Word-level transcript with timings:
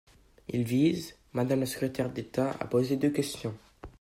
Il 0.47 0.63
vise, 0.63 1.13
madame 1.33 1.59
la 1.59 1.65
secrétaire 1.67 2.09
d’État, 2.09 2.57
à 2.59 2.65
poser 2.65 2.97
deux 2.97 3.11
questions. 3.11 3.55